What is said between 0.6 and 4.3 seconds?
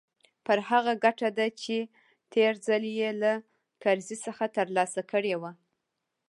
هغه ګټه ده چې تېر ځل يې له کرزي